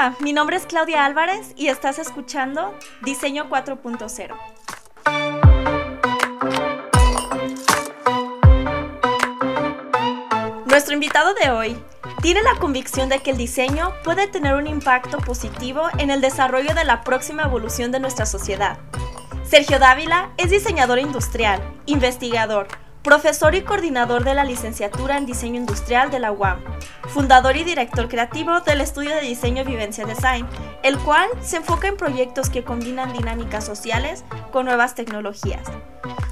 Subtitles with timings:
[0.00, 4.34] Hola, mi nombre es Claudia Álvarez y estás escuchando Diseño 4.0.
[10.64, 11.76] Nuestro invitado de hoy
[12.22, 16.72] tiene la convicción de que el diseño puede tener un impacto positivo en el desarrollo
[16.72, 18.78] de la próxima evolución de nuestra sociedad.
[19.44, 22.68] Sergio Dávila es diseñador industrial, investigador,
[23.02, 26.62] profesor y coordinador de la licenciatura en diseño industrial de la UAM,
[27.08, 30.46] fundador y director creativo del estudio de diseño Vivencia Design,
[30.82, 35.66] el cual se enfoca en proyectos que combinan dinámicas sociales con nuevas tecnologías.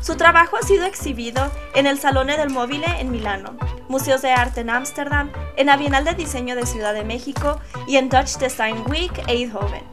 [0.02, 3.56] Su trabajo ha sido exhibido en el Salone del Móvil en Milano,
[3.88, 7.96] Museos de Arte en Ámsterdam, en la Bienal de Diseño de Ciudad de México y
[7.96, 9.84] en Dutch Design Week Eindhoven.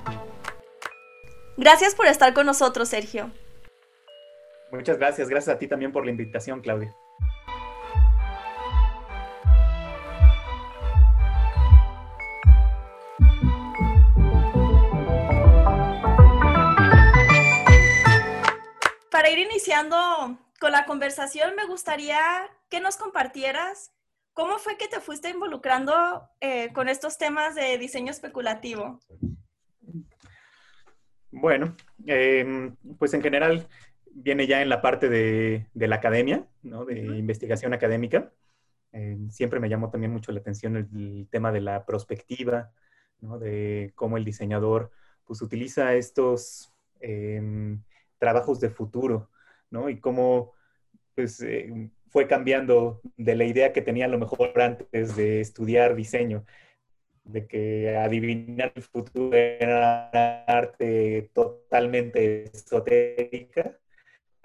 [1.58, 3.32] Gracias por estar con nosotros, Sergio.
[4.72, 5.30] Muchas gracias.
[5.30, 6.96] Gracias a ti también por la invitación, Claudia.
[19.12, 19.98] Para ir iniciando
[20.60, 22.20] con la conversación, me gustaría
[22.70, 23.92] que nos compartieras
[24.34, 29.00] cómo fue que te fuiste involucrando eh, con estos temas de diseño especulativo.
[31.32, 33.68] Bueno, em, pues en general
[34.16, 36.86] viene ya en la parte de, la academia, ¿no?
[36.86, 38.32] de investigación académica.
[38.94, 42.72] Eh, siempre me llamó también mucho la atención el, tema de la prospectiva,
[43.20, 43.38] ¿no?
[43.38, 44.90] de cómo el diseñador
[45.26, 46.72] pues, utiliza estos
[47.02, 47.84] em,
[48.18, 49.30] trabajos de futuro,
[49.70, 49.90] ¿no?
[49.90, 50.54] y cómo
[51.14, 55.96] pues, eh, fue cambiando de la idea que tenía a lo mejor antes de estudiar
[55.96, 56.46] diseño,
[57.26, 63.78] de que adivinar el futuro era arte totalmente esotérica,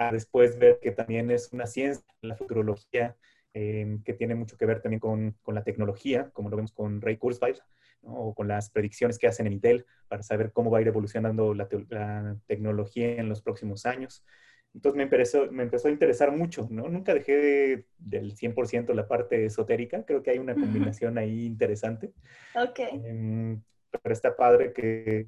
[0.01, 3.17] a después ver que también es una ciencia, la futurología,
[3.53, 7.03] em, que tiene mucho que ver también con, con, la tecnología, como lo vemos con
[7.03, 7.61] Ray Kurzweil,
[8.01, 11.53] o con las predicciones que hacen en Intel para saber cómo va a ir evolucionando
[11.53, 14.25] la, la tecnología en los próximos años.
[14.73, 16.89] Entonces me empezó, me empezó a interesar mucho, ¿no?
[16.89, 22.15] Nunca dejé del 100% la parte esotérica, creo que hay una combinación ahí interesante.
[22.55, 22.79] Ok.
[23.05, 23.61] Em,
[24.03, 25.27] pero está padre que,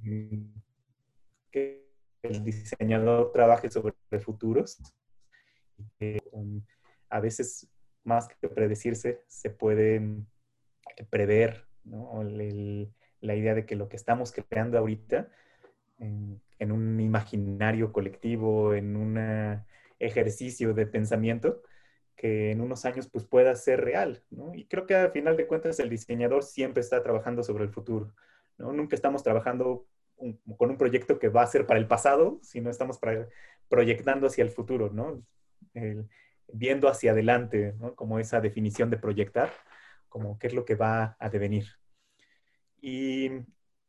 [1.51, 1.82] que
[2.23, 4.81] el diseñador trabaje sobre futuros.
[6.33, 6.63] Um,
[7.09, 7.69] a veces,
[8.05, 10.01] más que predecirse, se puede
[11.11, 15.29] prever la idea de que lo que estamos creando ahorita
[15.99, 19.63] en, un imaginario colectivo, en un
[19.99, 21.63] ejercicio de pensamiento,
[22.17, 24.23] que en unos años pues pueda ser real,
[24.55, 28.13] Y creo que al final de cuentas el diseñador siempre está trabajando sobre el futuro.
[28.59, 29.87] Nunca estamos trabajando
[30.57, 32.99] con un proyecto que va a ser para el pasado, sino estamos
[33.69, 35.23] proyectando hacia el futuro, ¿no?
[36.53, 37.95] viendo hacia adelante, ¿no?
[37.95, 39.51] Como esa definición de proyectar,
[40.09, 41.67] como qué es lo que va a devenir.
[42.81, 43.31] Y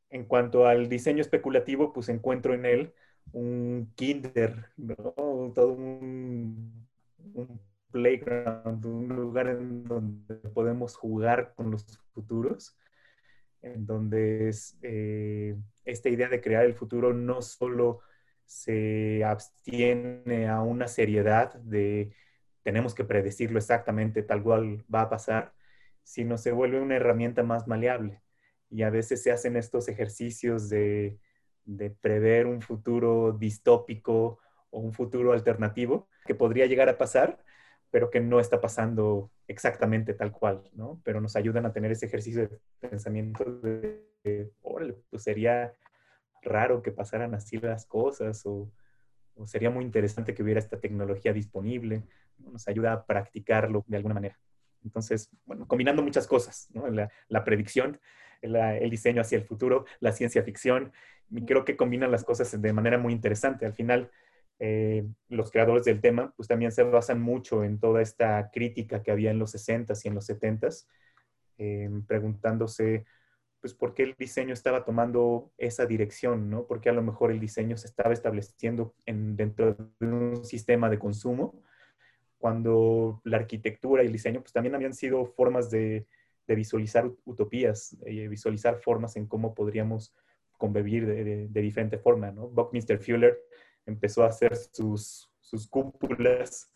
[0.10, 2.94] en cuanto al diseño especulativo, pues encuentro en él
[3.32, 5.52] un kinder, ¿no?
[5.54, 6.88] Todo un,
[7.34, 7.62] un
[7.92, 12.78] playground, un lugar en donde podemos jugar con los futuros
[13.64, 18.02] en donde eh, esta idea de crear el futuro no solo
[18.46, 22.14] se abstiene a una seriedad de
[22.62, 25.54] tenemos que predecirlo exactamente tal cual va a pasar,
[26.04, 28.22] sino se vuelve una herramienta más maleable.
[28.70, 31.20] Y a veces se hacen estos ejercicios de
[32.02, 37.43] prever un futuro distópico o un futuro alternativo que podría llegar a pasar,
[37.94, 41.00] pero que no está pasando exactamente tal cual, ¿no?
[41.04, 45.76] Pero nos ayudan a tener ese ejercicio de pensamiento de, órale, pues sería
[46.42, 48.72] raro que pasaran así las cosas o,
[49.46, 52.02] sería muy interesante que hubiera esta tecnología disponible,
[52.40, 54.40] nos ayuda a practicarlo de alguna manera.
[54.84, 56.88] Entonces, bueno, combinando muchas cosas, ¿no?
[56.88, 58.00] La, predicción,
[58.42, 60.92] el diseño hacia el futuro, la ciencia ficción,
[61.46, 63.68] creo que combinan las cosas de manera muy interesante.
[63.68, 64.10] Al final,
[64.66, 69.12] eh, los creadores del tema, pues también se basan mucho en toda esta crítica que
[69.12, 70.88] había en los 60s y en los 70s,
[71.58, 73.04] eh, preguntándose,
[73.60, 76.66] pues, por qué el diseño estaba tomando esa dirección, ¿no?
[76.66, 80.98] Porque a lo mejor el diseño se estaba estableciendo en, dentro de un sistema de
[80.98, 81.62] consumo,
[82.38, 86.08] cuando la arquitectura y el diseño, pues, también habían sido formas de,
[86.48, 90.16] de visualizar utopías, eh, visualizar formas en cómo podríamos
[90.58, 92.48] convivir de, de, de diferente forma, ¿no?
[92.48, 93.38] Buckminster Fuller
[93.86, 96.72] empezó a hacer sus, sus cúpulas,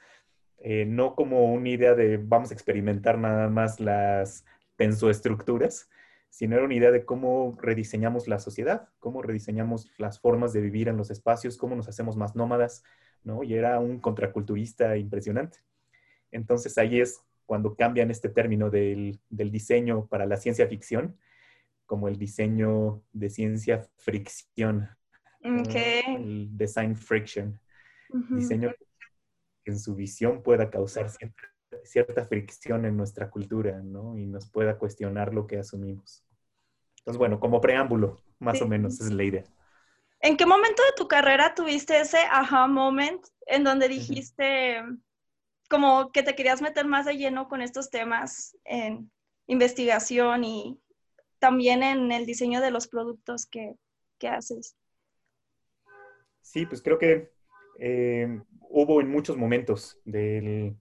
[0.59, 4.45] eh, no como una idea de vamos a experimentar nada más las
[4.75, 5.89] tensoestructuras,
[6.29, 10.87] sino era una idea de cómo rediseñamos la sociedad, cómo rediseñamos las formas de vivir
[10.87, 12.83] en los espacios, cómo nos hacemos más nómadas,
[13.23, 13.43] ¿no?
[13.43, 15.59] Y era un contraculturista impresionante.
[16.31, 21.17] Entonces ahí es cuando cambian este término del, del diseño para la ciencia ficción,
[21.85, 24.89] como el diseño de ciencia fricción.
[25.47, 27.59] El design friction.
[28.29, 28.73] Diseño
[29.63, 31.09] que en su visión pueda causar
[31.83, 34.17] cierta, fricción en nuestra cultura, ¿no?
[34.17, 36.23] Y nos pueda cuestionar lo que asumimos.
[36.99, 39.43] Entonces, bueno, como preámbulo, más o menos, es la idea.
[40.19, 44.81] ¿En qué momento de tu carrera tuviste ese aha moment en donde dijiste
[45.69, 49.11] como que te querías meter más de lleno con estos temas en
[49.47, 50.79] investigación y
[51.39, 53.75] también en el diseño de los productos que,
[54.27, 54.75] haces?
[56.47, 57.29] Sí, pues creo que
[57.77, 60.73] eh, hubo en muchos momentos de,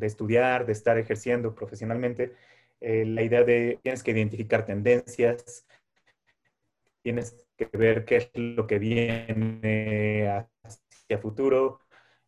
[0.00, 2.32] estudiar, de estar ejerciendo profesionalmente,
[2.80, 5.66] eh, la idea de tienes que identificar tendencias,
[7.02, 10.26] tienes que ver qué es lo que viene
[10.62, 11.80] hacia futuro,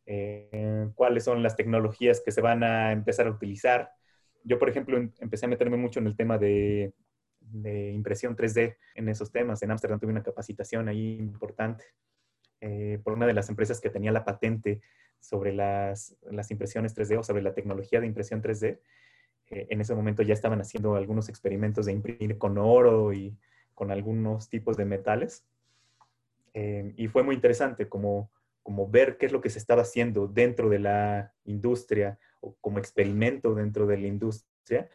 [0.05, 3.91] eh, cuáles son las tecnologías que se van a empezar a utilizar.
[4.45, 6.93] Yo, por ejemplo, em, empecé a meterme mucho en el tema de,
[7.95, 9.63] impresión 3D en esos temas.
[9.63, 11.85] En Ámsterdam tuve una capacitación ahí importante
[12.61, 14.81] eh, por una de las empresas que tenía la patente
[15.21, 16.17] sobre las,
[16.51, 18.81] impresiones 3D o sobre la tecnología de impresión 3D.
[19.49, 23.37] Eh, en ese momento ya estaban haciendo algunos experimentos de imprimir con oro y
[23.75, 25.45] con algunos tipos de metales.
[26.55, 28.31] y fue muy interesante como
[28.67, 32.81] como ver qué es lo que se estaba haciendo dentro de la industria o como
[32.81, 34.91] experimento dentro de la industria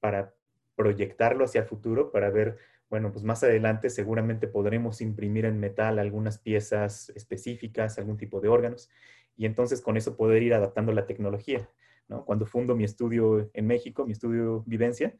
[0.00, 0.34] para
[0.74, 2.58] proyectarlo hacia el futuro, para ver,
[2.92, 8.48] bueno, pues más adelante seguramente podremos imprimir en metal algunas piezas específicas, algún tipo de
[8.48, 8.90] órganos,
[9.34, 11.66] y entonces con eso poder ir adaptando la tecnología.
[12.08, 12.26] ¿no?
[12.26, 15.16] Cuando fundo mi estudio en México, mi estudio Vivencia,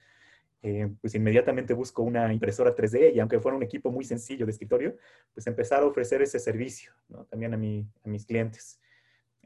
[0.61, 4.53] eh, pues inmediatamente busco una impresora 3D y aunque fuera un equipo muy sencillo de
[4.53, 4.99] escritorio,
[5.33, 6.93] pues empezar a ofrecer ese servicio
[7.31, 8.83] también a, a, mis clientes.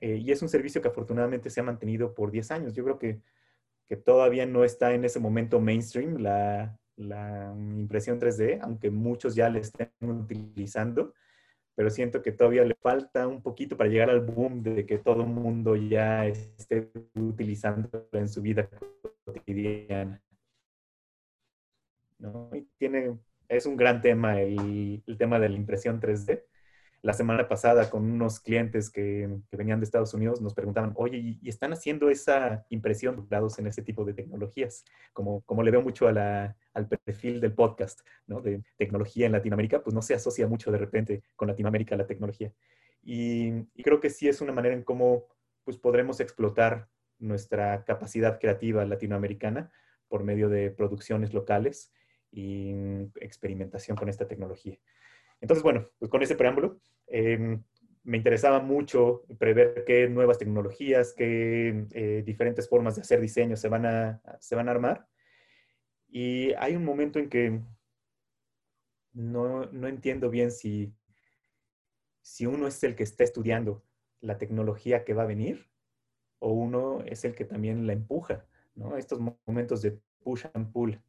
[0.00, 2.75] Eh, y es un servicio que afortunadamente se ha mantenido por 10 años.
[2.75, 3.20] Yo creo que,
[3.88, 9.48] que todavía no está en ese momento mainstream la, la impresión 3D, aunque muchos ya
[9.50, 11.14] la estén utilizando,
[11.75, 15.22] pero siento que todavía le falta un poquito para llegar al boom de que todo
[15.22, 18.69] el mundo ya esté utilizando en su vida
[19.25, 20.22] cotidiana.
[22.19, 22.50] ¿no?
[22.78, 23.19] Tiene,
[23.49, 26.44] es un gran tema el, el, tema de la impresión 3D.
[27.06, 31.38] La semana pasada con unos clientes que, que venían de Estados Unidos nos preguntaban, oye,
[31.40, 34.84] ¿y, están haciendo esa impresión dados en ese tipo de tecnologías?
[35.12, 38.40] Como, como le veo mucho a la, al perfil del podcast, ¿no?
[38.40, 42.52] De tecnología en Latinoamérica, pues no se asocia mucho de repente con Latinoamérica la tecnología.
[43.04, 45.28] Y, y creo que sí es una manera en cómo
[45.62, 46.88] pues podremos explotar
[47.20, 49.70] nuestra capacidad creativa latinoamericana
[50.08, 51.92] por medio de producciones locales
[52.32, 52.72] y
[53.20, 54.76] experimentación con esta tecnología.
[55.40, 57.62] Entonces, bueno, pues con ese preámbulo, em,
[58.06, 63.68] me interesaba mucho prever qué nuevas tecnologías, qué eh, diferentes formas de hacer diseño se
[63.68, 65.08] van, a, se van a armar.
[66.08, 67.60] Y hay un momento en que
[69.12, 70.94] no, no entiendo bien si,
[72.22, 73.84] si uno es el que está estudiando
[74.20, 75.68] la tecnología que va a venir
[76.38, 78.96] o uno es el que también la empuja, ¿no?
[78.96, 81.00] Estos momentos de push and pull.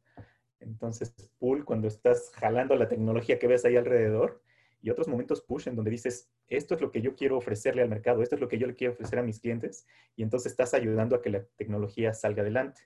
[0.58, 4.42] Entonces, pull cuando estás jalando la tecnología que ves ahí alrededor
[4.80, 7.88] y otros momentos push en donde dices, esto es lo que yo quiero ofrecerle al
[7.88, 9.86] mercado, esto es lo que yo le quiero ofrecer a mis clientes
[10.16, 12.82] y entonces estás ayudando a que la tecnología salga adelante.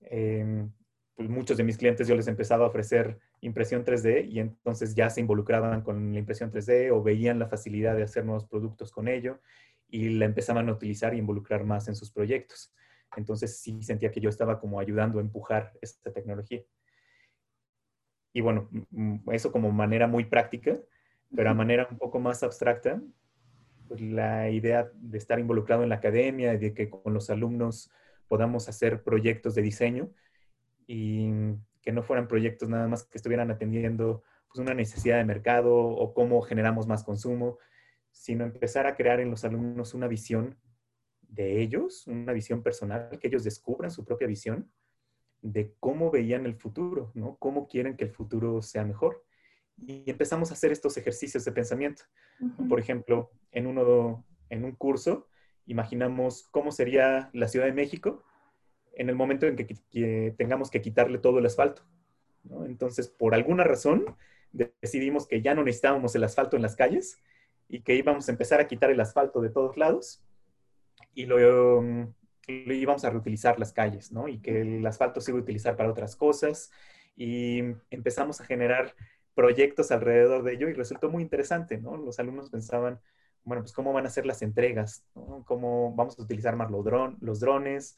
[0.00, 0.70] Em,
[1.14, 5.10] pues muchos de mis clientes yo les empezaba a ofrecer impresión 3D y entonces ya
[5.10, 9.08] se involucraban con la impresión 3D o veían la facilidad de hacer nuevos productos con
[9.08, 9.40] ello
[9.88, 12.74] y la empezaban a utilizar y involucrar más en sus proyectos.
[13.16, 16.62] Entonces sí sentía que yo estaba como ayudando a empujar esta tecnología.
[18.34, 18.68] Y bueno,
[19.32, 20.76] eso como manera muy práctica,
[21.34, 23.00] pero a manera un poco más abstracta,
[23.88, 27.90] pues la idea de estar involucrado en la academia, de que con los alumnos
[28.26, 30.10] podamos hacer proyectos de diseño
[30.86, 31.30] y
[31.80, 36.12] que no fueran proyectos nada más que estuvieran atendiendo pues, una necesidad de mercado o
[36.12, 37.58] cómo generamos más consumo,
[38.10, 40.58] sino empezar a crear en los alumnos una visión
[41.22, 44.70] de ellos, una visión personal, que ellos descubran su propia visión
[45.44, 47.36] de cómo veían el futuro, ¿no?
[47.36, 49.22] Cómo quieren que el futuro sea mejor.
[49.76, 52.02] Y empezamos a hacer estos ejercicios de pensamiento.
[52.66, 55.28] Por ejemplo, en, uno, en un curso,
[55.66, 58.24] imaginamos cómo sería la Ciudad de México
[58.94, 61.82] en el momento en que, tengamos que quitarle todo el asfalto.
[62.64, 64.16] Entonces, por alguna razón,
[64.52, 67.20] decidimos que ya no necesitábamos el asfalto en las calles
[67.68, 70.24] y que íbamos a empezar a quitar el asfalto de todos lados
[71.12, 71.82] y lo,
[72.48, 74.28] íbamos a reutilizar las calles, ¿no?
[74.28, 76.70] Y que el asfalto se iba a utilizar para otras cosas.
[77.16, 77.60] Y
[77.90, 78.94] empezamos a generar
[79.34, 81.96] proyectos alrededor de ello y resultó muy interesante, ¿no?
[81.96, 83.00] Los alumnos pensaban,
[83.44, 85.44] bueno, pues cómo van a ser las entregas, ¿no?
[85.46, 86.84] ¿Cómo vamos a utilizar más los,
[87.20, 87.96] los drones?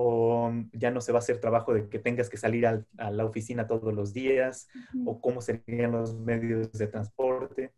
[0.00, 3.24] o ya no se va a hacer trabajo de que tengas que salir a, la
[3.24, 4.68] oficina todos los días,
[5.04, 7.72] o cómo serían los medios de transporte.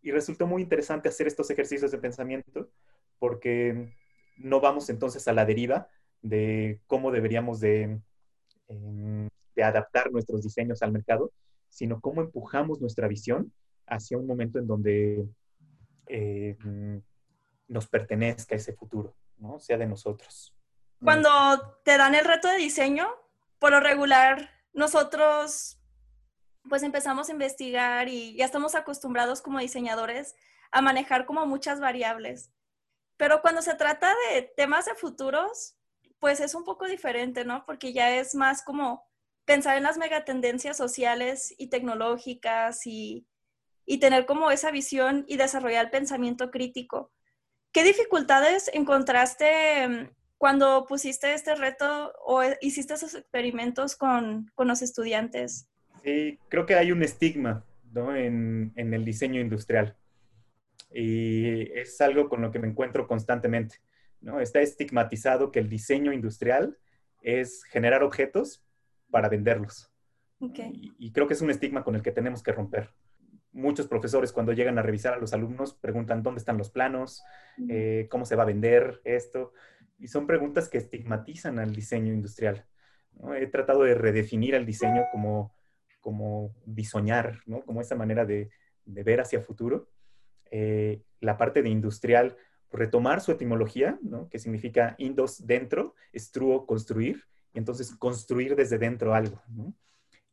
[0.00, 2.70] Y resultó muy interesante hacer estos ejercicios de pensamiento
[3.18, 3.92] porque
[4.38, 5.88] no vamos entonces a la deriva
[6.22, 8.00] de cómo deberíamos de,
[8.68, 11.32] em, de adaptar nuestros diseños al mercado,
[11.68, 13.52] sino cómo empujamos nuestra visión
[13.86, 15.28] hacia un momento en donde
[16.06, 16.56] eh,
[17.68, 19.60] nos pertenezca ese futuro, ¿no?
[19.60, 20.54] Sea de nosotros.
[21.02, 21.30] Cuando
[21.84, 23.08] te dan el reto de diseño,
[23.58, 25.78] por lo regular, nosotros
[26.68, 30.34] pues empezamos a investigar y ya estamos acostumbrados como diseñadores
[30.70, 32.50] a manejar como muchas variables.
[33.18, 35.76] Pero cuando se trata de temas de futuros,
[36.20, 37.66] pues es un poco diferente, ¿no?
[37.66, 39.06] Porque ya es más como
[39.44, 43.26] pensar en las megatendencias sociales y tecnológicas y,
[43.84, 47.12] y tener como esa visión y desarrollar el pensamiento crítico.
[47.72, 54.80] ¿Qué dificultades encontraste mm, cuando pusiste este reto o hiciste esos experimentos con, con los
[54.80, 55.68] estudiantes?
[56.04, 58.14] Sí, creo que hay un estigma ¿no?
[58.14, 59.96] en, en el diseño industrial
[60.92, 63.76] y es algo con lo que me encuentro constantemente.
[64.20, 64.40] ¿no?
[64.40, 66.78] Está estigmatizado que el diseño industrial
[67.22, 68.64] es generar objetos
[69.10, 69.90] para venderlos.
[70.40, 72.90] Y, y, creo que es un estigma con el que tenemos que romper.
[73.50, 77.24] Muchos profesores cuando llegan a revisar a los alumnos preguntan dónde están los planos,
[77.68, 79.52] eh, cómo se va a vender esto.
[79.98, 82.66] Y son preguntas que estigmatizan al diseño industrial.
[83.36, 85.52] He tratado de redefinir el diseño como,
[86.00, 87.62] como diseñar, ¿no?
[87.62, 88.48] como esa manera de,
[88.84, 89.88] de ver hacia futuro
[90.50, 92.36] eh, la parte de industrial,
[92.70, 93.98] retomar su etimología,
[94.30, 99.42] que significa indos dentro, estruo construir, y entonces construir desde dentro algo,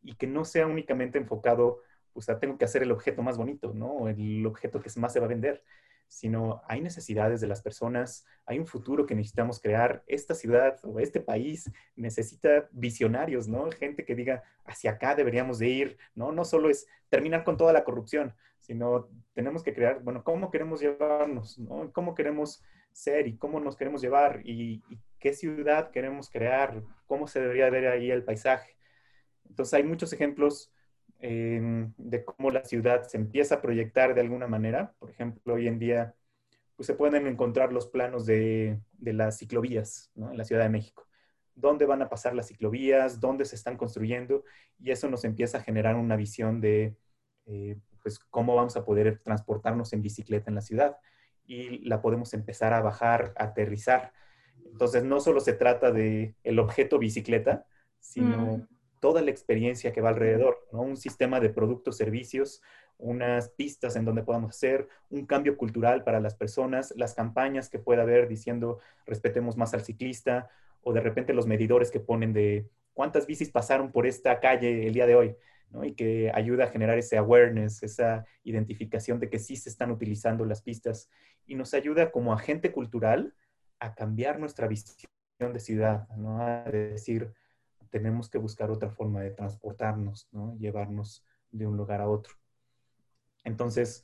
[0.01, 1.79] y que no sea únicamente enfocado,
[2.13, 4.07] pues tengo que hacer el objeto más bonito, ¿no?
[4.07, 5.63] el objeto que más se va a vender,
[6.07, 10.03] sino hay necesidades de las personas, hay un futuro que necesitamos crear.
[10.07, 13.69] Esta ciudad o este país necesita visionarios, ¿no?
[13.71, 16.31] Gente que diga, hacia acá deberíamos de ir, ¿no?
[16.31, 20.81] No solo es terminar con toda la corrupción, sino tenemos que crear, bueno, cómo queremos
[20.81, 21.91] llevarnos, ¿no?
[21.91, 22.63] ¿Cómo queremos
[22.95, 24.81] ser y cómo nos queremos llevar y,
[25.19, 28.77] qué ciudad queremos crear, cómo se debería ver ahí el paisaje.
[29.49, 30.71] Entonces hay muchos ejemplos
[31.27, 34.93] de cómo la ciudad se empieza a proyectar de alguna manera.
[34.99, 36.15] Por ejemplo, hoy en día
[36.75, 41.07] pues, se pueden encontrar los planos de, las ciclovías en la Ciudad de México.
[41.55, 43.19] ¿Dónde van a pasar las ciclovías?
[43.19, 44.43] ¿Dónde se están construyendo?
[44.77, 46.97] Y eso nos empieza a generar una visión de
[47.45, 50.97] eh, pues, cómo vamos a poder transportarnos en bicicleta en la ciudad.
[51.45, 54.11] Y la podemos empezar a bajar, a aterrizar.
[54.65, 57.65] Entonces, no solo se trata de el objeto bicicleta,
[57.99, 58.74] sino mm
[59.05, 60.81] toda la experiencia que va alrededor, ¿no?
[60.81, 62.63] Un sistema de productos, servicios,
[62.97, 67.77] unas pistas en donde podamos hacer, un cambio cultural para las personas, las campañas que
[67.77, 70.49] pueda haber diciendo respetemos más al ciclista,
[70.81, 74.95] o de repente los medidores que ponen de cuántas bicis pasaron por esta calle el
[74.95, 75.35] día de hoy,
[75.69, 75.85] ¿no?
[75.85, 80.45] Y que ayuda a generar ese awareness, esa identificación de que sí se están utilizando
[80.45, 81.11] las pistas,
[81.45, 83.35] y nos ayuda como agente cultural
[83.79, 86.41] a cambiar nuestra visión de ciudad, ¿no?
[86.41, 87.35] A decir,
[87.95, 90.57] tenemos que buscar otra forma de transportarnos, ¿no?
[90.57, 92.33] Llevarnos de un lugar a otro.
[93.45, 94.03] Entonces,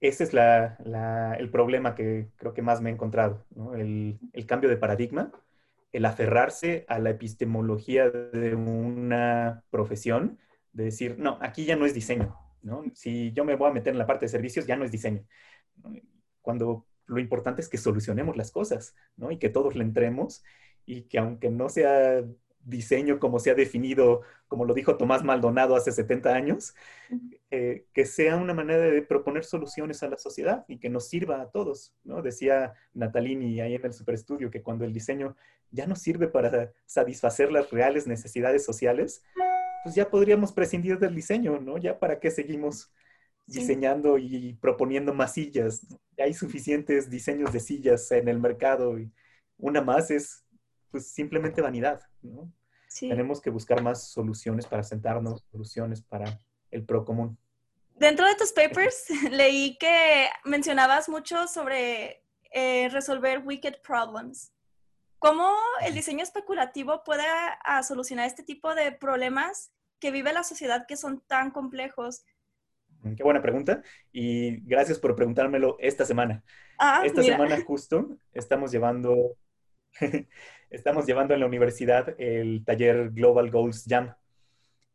[0.00, 3.74] ese es el problema que creo que más me he encontrado, ¿no?
[3.74, 5.32] el, cambio de paradigma,
[5.92, 10.38] el aferrarse a la epistemología de una profesión,
[10.72, 12.84] de decir, no, aquí ya no es diseño, ¿no?
[12.94, 15.26] Si yo me voy a meter en la parte de servicios, ya no es diseño.
[16.40, 19.30] Cuando lo importante es que solucionemos las cosas, ¿no?
[19.30, 20.42] Y que todos le entremos
[20.86, 22.24] y que aunque no sea
[22.66, 26.74] diseño como se ha definido, como lo dijo Tomás Maldonado hace 70 años,
[27.50, 31.40] eh, que sea una manera de proponer soluciones a la sociedad y que nos sirva
[31.40, 32.22] a todos, ¿no?
[32.22, 35.36] Decía Natalini ahí en el superestudio que cuando el diseño
[35.70, 39.22] ya no sirve para satisfacer las reales necesidades sociales,
[39.84, 41.78] pues ya podríamos prescindir del diseño, ¿no?
[41.78, 42.92] Ya para qué seguimos
[43.46, 45.86] diseñando y proponiendo más sillas.
[46.18, 49.12] hay suficientes diseños de sillas en el mercado y
[49.56, 50.44] una más es
[50.90, 52.52] pues simplemente vanidad, ¿no?
[53.00, 56.40] Tenemos que buscar más soluciones para sentarnos, soluciones para
[56.70, 57.38] el pro común.
[57.94, 64.52] Dentro de tus papers leí que mencionabas mucho sobre eh, resolver wicked problems.
[65.18, 65.50] ¿Cómo
[65.82, 67.24] el diseño especulativo puede
[67.82, 72.24] solucionar este tipo de problemas que vive la sociedad que son tan complejos?
[73.16, 76.44] Qué buena pregunta y gracias por preguntármelo esta semana.
[76.78, 79.36] Ah, esta semana justo estamos llevando
[80.76, 84.14] estamos llevando en la universidad el taller Global Goals Jam,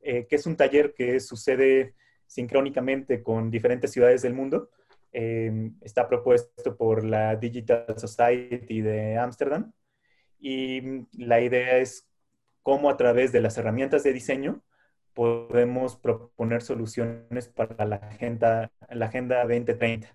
[0.02, 1.96] eh, que es un taller que sucede
[2.28, 4.70] sincrónicamente con diferentes ciudades del mundo.
[5.12, 9.74] Em, está propuesto por la Digital Society de Ámsterdam
[10.40, 12.08] Y la idea es
[12.64, 14.64] cómo a través de las herramientas de diseño
[15.14, 20.08] podemos proponer soluciones para la Agenda, la agenda 2030.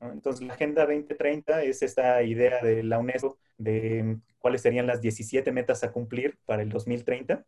[0.00, 5.52] Entonces, la Agenda 2030 es esta idea de la UNESCO de cuáles serían las 17
[5.52, 7.46] metas a cumplir para el 2030,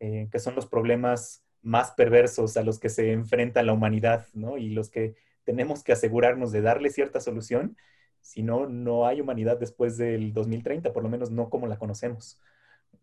[0.00, 4.58] eh, que son los problemas más perversos a los que se enfrenta la humanidad, ¿no?
[4.58, 5.14] Y los que
[5.44, 7.76] tenemos que asegurarnos de darle cierta solución,
[8.20, 12.40] si no, no hay humanidad después del 2030, por lo menos no como la conocemos.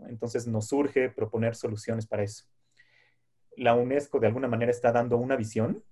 [0.09, 2.43] Entonces nos surge proponer soluciones para eso.
[3.55, 5.85] La UNESCO de alguna manera está dando una visión,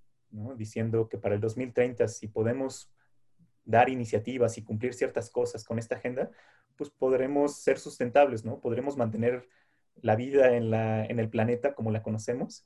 [0.57, 2.91] diciendo que para el 2030, si podemos
[3.63, 6.31] dar iniciativas y cumplir ciertas cosas con esta agenda,
[6.79, 8.61] pues podremos ser sustentables, ¿no?
[8.61, 9.49] Podremos mantener
[10.01, 12.65] la vida en, la, en el planeta como la conocemos,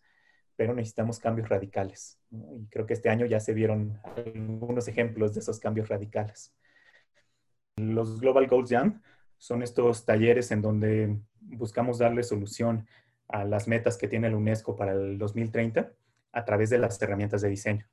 [0.55, 2.20] pero necesitamos cambios radicales.
[2.29, 6.53] Y creo que este año ya se vieron algunos ejemplos de esos cambios radicales.
[7.77, 9.01] Los Global Goals Jam
[9.39, 12.88] son estos talleres en donde buscamos darle solución
[13.29, 15.91] a las metas que tiene la UNESCO para el 2030
[16.34, 17.89] a través de las herramientas de diseño.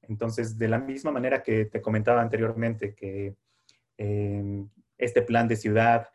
[0.00, 3.36] Entonces, de la misma manera que te comentaba anteriormente, que
[3.96, 4.66] eh,
[5.02, 6.08] este plan de ciudad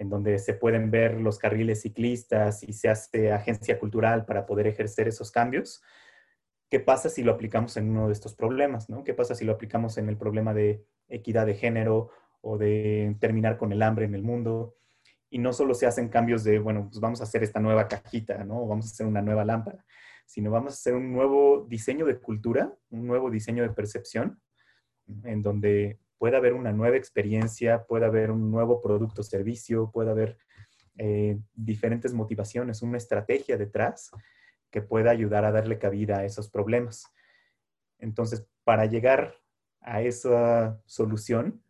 [0.00, 4.66] en donde se pueden ver los carriles ciclistas y se hace agencia cultural para poder
[4.66, 5.82] ejercer esos cambios.
[6.70, 8.88] ¿Qué pasa si lo aplicamos en uno de estos problemas?
[8.88, 9.04] ¿no?
[9.04, 13.58] ¿Qué pasa si lo aplicamos en el problema de equidad de género o de terminar
[13.58, 14.74] con el hambre en el mundo?
[15.28, 18.42] Y no solo se hacen cambios de, bueno, pues vamos a hacer esta nueva cajita,
[18.42, 18.66] ¿no?
[18.66, 19.84] Vamos a hacer una nueva lámpara,
[20.24, 24.40] sino vamos a hacer un nuevo diseño de cultura, un nuevo diseño de percepción,
[25.24, 30.10] en donde puede haber una nueva experiencia, puede haber un nuevo producto o servicio, puede
[30.10, 30.36] haber
[30.98, 34.10] eh, diferentes motivaciones, una estrategia detrás
[34.70, 37.06] que pueda ayudar a darle cabida a esos problemas.
[37.98, 39.34] Entonces, para llegar
[39.80, 41.62] a esa solución,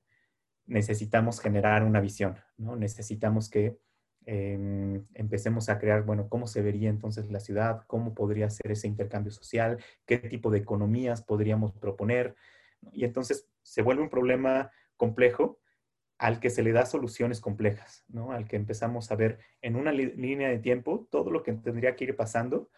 [0.67, 2.75] necesitamos generar una visión, ¿no?
[2.75, 3.79] Necesitamos que
[4.27, 8.89] em, empecemos a crear, bueno, cómo se vería entonces la ciudad, cómo podría ser ese
[8.89, 12.35] intercambio social, qué tipo de economías podríamos proponer.
[12.91, 15.61] Y entonces se vuelve un problema complejo
[16.19, 18.33] al que se le da soluciones complejas, ¿no?
[18.33, 22.03] Al que empezamos a ver en una línea de tiempo todo lo que tendría que
[22.03, 22.69] ir pasando.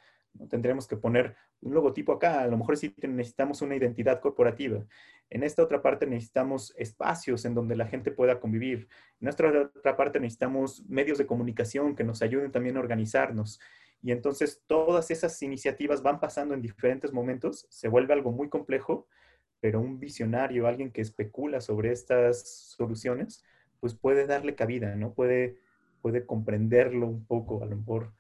[0.50, 4.84] Tendremos que poner un logotipo acá, a lo mejor sí necesitamos una identidad corporativa.
[5.30, 8.86] En esta otra parte necesitamos espacios en donde la gente pueda convivir.
[9.18, 13.60] En esta otra parte necesitamos medios de comunicación que nos ayuden también a organizarnos.
[14.02, 19.08] Y entonces todas esas iniciativas van pasando en diferentes momentos, se vuelve algo muy complejo
[19.62, 22.42] pero un visionario, alguien que especula sobre estas
[22.76, 23.44] soluciones,
[23.78, 25.14] pues puede darle cabida, ¿no?
[25.14, 25.56] Puede,
[26.00, 28.12] puede comprenderlo un poco, a lo mejor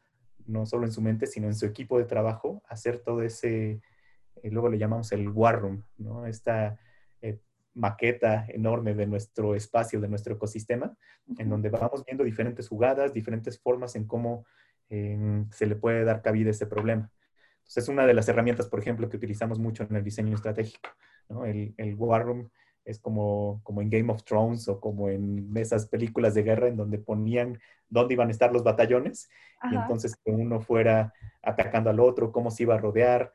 [0.46, 3.80] no solo en su mente, sino en su equipo de trabajo, hacer todo ese,
[4.40, 6.26] eh, luego le llamamos el war room, ¿no?
[6.26, 6.78] Esta
[7.20, 7.40] eh,
[7.74, 10.96] maqueta enorme de nuestro espacio, de nuestro ecosistema,
[11.38, 14.46] en donde vamos viendo diferentes jugadas, diferentes formas en cómo
[14.88, 17.10] em, se le puede dar cabida a ese problema.
[17.62, 20.90] Entonces, es una de las herramientas, por ejemplo, que utilizamos mucho en el diseño estratégico.
[21.46, 22.50] El, el War Room
[22.84, 26.76] es como, como en Game of Thrones o como en esas películas de guerra en
[26.76, 29.28] donde ponían dónde iban a estar los batallones
[29.70, 33.32] y entonces que uno fuera atacando al otro, cómo se iba a rodear,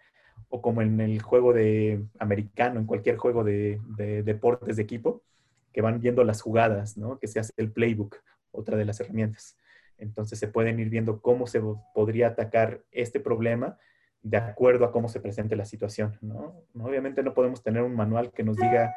[0.49, 5.23] o como en el juego de americano, en cualquier juego de, de deportes de equipo,
[5.71, 7.19] que van viendo las jugadas, ¿no?
[7.19, 8.17] que se hace el playbook,
[8.51, 9.57] otra de las herramientas.
[9.97, 11.61] Entonces se pueden ir viendo cómo se
[11.93, 13.77] podría atacar este problema
[14.29, 16.63] de acuerdo a cómo se presente la situación, ¿no?
[16.81, 18.93] Obviamente no podemos tener un manual que nos diga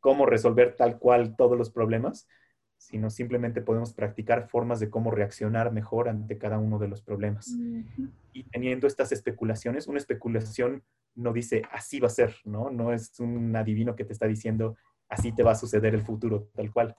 [0.00, 2.28] cómo resolver tal cual todos los problemas,
[2.76, 7.48] sino simplemente podemos practicar formas de cómo reaccionar mejor ante cada uno de los problemas.
[8.32, 10.82] Y teniendo estas especulaciones, una especulación
[11.14, 12.70] no dice así va a ser, ¿no?
[12.70, 14.76] No es un adivino que te está diciendo
[15.08, 16.96] así te va a suceder el futuro, tal cual,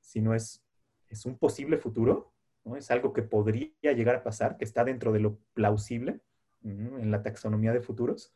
[0.00, 0.64] sino es,
[1.08, 2.32] es un posible futuro,
[2.64, 2.76] ¿no?
[2.76, 6.20] Es algo que podría llegar a pasar, que está dentro de lo plausible
[6.68, 8.32] en la taxonomía de futuros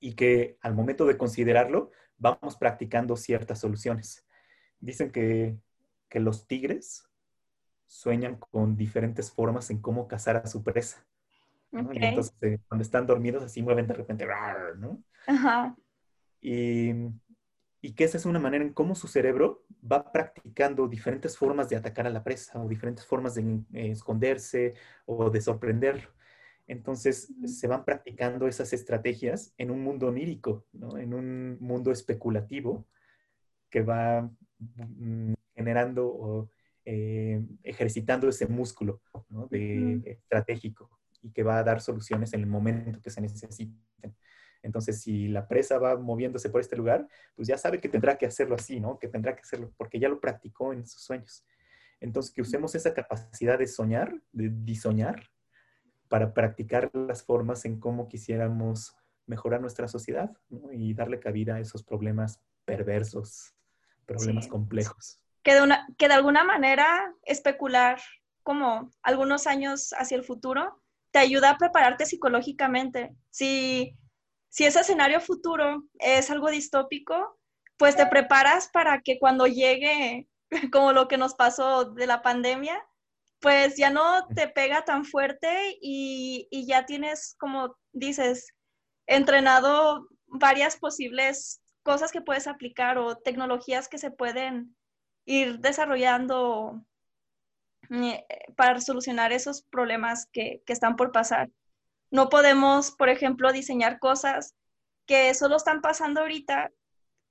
[0.00, 4.26] y que al momento de considerarlo vamos practicando ciertas soluciones.
[4.80, 5.58] Dicen que,
[6.12, 7.10] los tigres
[7.84, 11.06] sueñan con diferentes formas en cómo cazar a su presa.
[11.72, 14.26] entonces, eh, cuando están dormidos, así mueven de repente,
[14.78, 15.02] ¿no?
[16.40, 16.90] Y,
[17.82, 21.76] y, que esa es una manera en cómo su cerebro va practicando diferentes formas de
[21.76, 23.42] atacar a la presa o diferentes formas de
[23.74, 24.72] eh, esconderse
[25.04, 26.15] o de sorprenderlo.
[26.66, 30.66] Entonces se van practicando esas estrategias en un mundo onírico,
[30.98, 32.86] en un mundo especulativo
[33.70, 36.50] que va mm, generando o
[36.84, 39.00] eh, ejercitando ese músculo
[39.50, 40.90] de, estratégico
[41.22, 43.80] y que va a dar soluciones en el momento que se necesiten.
[44.62, 48.26] Entonces, si la presa va moviéndose por este lugar, pues ya sabe que tendrá que
[48.26, 48.98] hacerlo así, ¿no?
[48.98, 51.44] Que tendrá que hacerlo porque ya lo practicó en sus sueños.
[52.00, 55.28] Entonces, que usemos esa capacidad de soñar, de disoñar,
[56.08, 58.94] para practicar las formas en cómo quisiéramos
[59.26, 60.36] mejorar nuestra sociedad
[60.72, 63.54] y darle cabida a esos problemas perversos,
[64.06, 65.20] problemas complejos.
[65.42, 68.00] Que de, una, que de alguna manera especular
[68.42, 73.14] como algunos años hacia el futuro te ayuda a prepararte psicológicamente.
[73.30, 73.96] Si,
[74.48, 77.38] si ese escenario futuro es algo distópico,
[77.76, 80.28] pues te preparas para que cuando llegue,
[80.72, 82.80] como lo que nos pasó de la pandemia,
[83.46, 88.52] pues ya no te pega tan fuerte y, y ya tienes, como dices,
[89.06, 94.76] entrenado varias posibles cosas que puedes aplicar o tecnologías que se pueden
[95.26, 96.84] ir desarrollando
[97.90, 101.48] eh, para solucionar esos problemas que, que, están por pasar.
[102.10, 104.56] No podemos, por ejemplo, diseñar cosas
[105.06, 106.72] que solo están pasando ahorita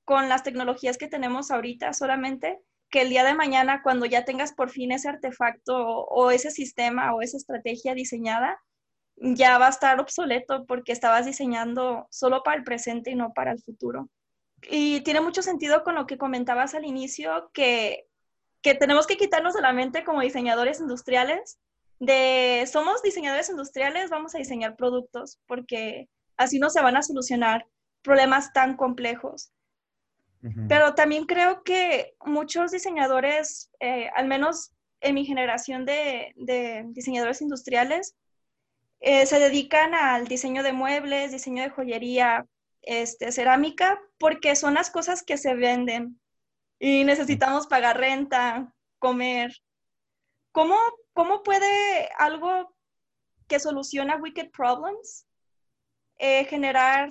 [0.05, 4.53] con las tecnologías que tenemos ahorita solamente, que el día de mañana, cuando ya tengas
[4.53, 8.59] por fin ese artefacto o, ese sistema o esa estrategia diseñada,
[9.17, 13.51] ya va a estar obsoleto porque estabas diseñando solo para el presente y no para
[13.51, 14.09] el futuro.
[14.69, 18.05] Y tiene mucho sentido con lo que comentabas al inicio, que,
[18.61, 21.59] que tenemos que quitarnos de la mente como diseñadores industriales,
[21.99, 27.65] de somos diseñadores industriales, vamos a diseñar productos, porque así no se van a solucionar
[28.01, 29.51] problemas tan complejos.
[30.67, 36.33] Pero también creo que muchos diseñadores, eh, al menos en mi generación de,
[36.87, 38.15] diseñadores industriales,
[38.99, 42.45] eh, se dedican al diseño de muebles, diseño de joyería,
[42.81, 46.19] este, cerámica, porque son las cosas que se venden
[46.79, 49.51] y necesitamos pagar renta, comer.
[50.51, 50.77] ¿Cómo,
[51.13, 52.75] cómo puede algo
[53.47, 55.27] que soluciona Wicked Problems
[56.17, 57.09] eh, generar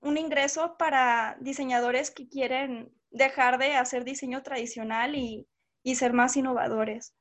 [0.00, 5.46] un ingreso para diseñadores que quieren dejar de hacer diseño tradicional y,
[5.82, 7.14] y ser más innovadores?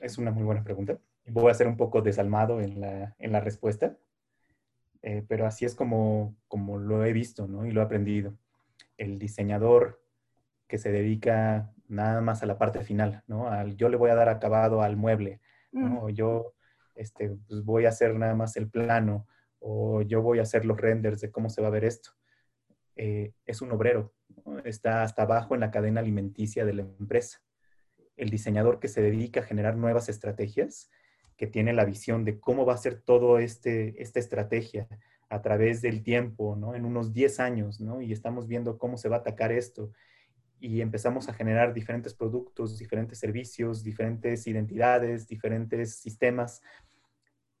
[0.00, 3.40] Es una muy buena pregunta voy a ser un poco desalmado en la, en la
[3.40, 3.96] respuesta,
[5.02, 7.66] eh, pero así es como, como lo he visto ¿no?
[7.66, 8.36] y lo he aprendido.
[8.96, 10.02] El diseñador
[10.66, 13.48] que se dedica nada más a la parte final, ¿no?
[13.48, 15.40] Al, yo le voy a dar acabado al mueble,
[15.72, 16.06] ¿no?
[16.06, 16.10] Mm.
[16.10, 16.54] Yo
[16.94, 19.26] este, pues voy a hacer nada más el plano,
[19.58, 22.10] o yo voy a hacer los renders de cómo se va a ver esto.
[22.96, 24.14] Eh, es un obrero,
[24.64, 27.42] está hasta abajo en la cadena alimenticia de la empresa.
[28.16, 30.90] El diseñador que se dedica a generar nuevas estrategias
[31.36, 34.88] que tiene la visión de cómo va a ser todo este, esta estrategia
[35.28, 36.74] a través del tiempo, ¿no?
[36.74, 38.00] En unos 10 años, ¿no?
[38.00, 39.90] Y estamos viendo cómo se va a atacar esto
[40.60, 46.62] y empezamos a generar diferentes productos, diferentes servicios, diferentes identidades, diferentes sistemas.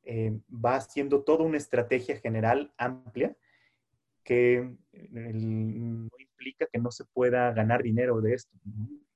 [0.04, 3.36] Eh, va haciendo toda una estrategia general amplia
[4.24, 4.76] que
[5.10, 8.56] no implica que no se pueda ganar dinero de esto,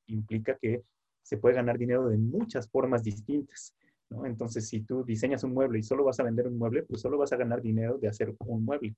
[0.07, 0.83] implica que
[1.23, 3.75] se puede ganar dinero de muchas formas distintas.
[4.25, 7.19] Entonces, si tú diseñas un mueble y solo vas a vender un mueble, pues solo
[7.19, 8.95] vas a ganar dinero de hacer un mueble.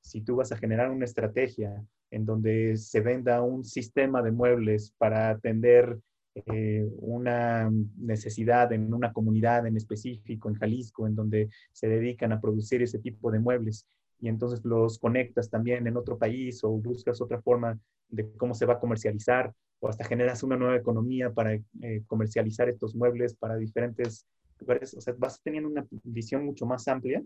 [0.00, 4.94] Si tú vas a generar una estrategia en donde se venda un sistema de muebles
[4.98, 5.98] para atender
[6.34, 12.40] eh, una necesidad en una comunidad en específico, en Jalisco, en donde se dedican a
[12.40, 13.86] producir ese tipo de muebles,
[14.24, 18.64] y entonces los conectas también en otro país o buscas otra forma de cómo se
[18.64, 23.56] va a comercializar, o hasta generas una nueva economía para eh, comercializar estos muebles para
[23.56, 24.26] diferentes
[24.66, 27.22] o sea, vas teniendo una visión mucho más amplia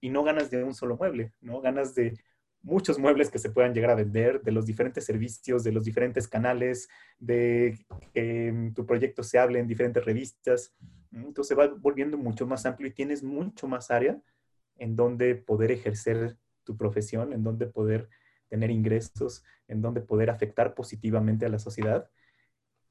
[0.00, 1.60] y no ganas de un solo mueble, ¿no?
[1.60, 2.18] Ganas de
[2.62, 6.26] muchos muebles que se puedan llegar a vender, de los diferentes servicios, de los diferentes
[6.26, 6.88] canales,
[7.20, 7.78] de
[8.12, 10.74] que tu proyecto se hable en diferentes revistas.
[11.12, 14.20] Entonces va volviendo mucho más amplio y tienes mucho más área
[14.78, 18.08] en donde poder ejercer tu profesión, en donde poder
[18.48, 22.10] tener ingresos, en donde poder afectar positivamente a la sociedad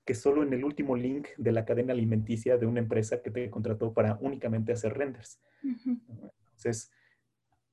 [0.08, 3.50] que solo en el último link de la cadena alimenticia de una empresa que te
[3.50, 5.41] contrató para únicamente hacer renders.
[5.62, 6.93] Entonces,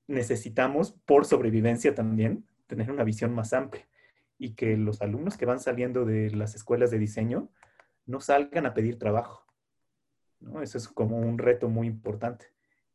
[0.08, 3.86] necesitamos, por sobrevivencia también, tener una visión más amplia
[4.36, 7.50] y que los alumnos que van saliendo de las escuelas de diseño
[8.04, 9.46] no salgan a pedir trabajo.
[10.40, 10.60] ¿no?
[10.60, 12.46] Eso es como un reto muy importante.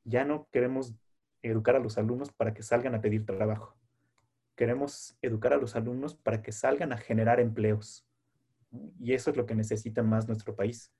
[0.03, 0.95] Ya no queremos
[1.41, 3.75] educar a los alumnos para que salgan a pedir trabajo.
[4.55, 8.05] Queremos educar a los alumnos para que salgan a generar empleos
[8.99, 10.91] y eso es lo que necesita más nuestro país,